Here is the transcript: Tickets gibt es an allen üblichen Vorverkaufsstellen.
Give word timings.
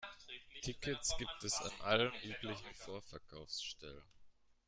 Tickets 0.63 1.15
gibt 1.19 1.43
es 1.43 1.53
an 1.61 1.69
allen 1.83 2.11
üblichen 2.23 2.73
Vorverkaufsstellen. 2.73 4.01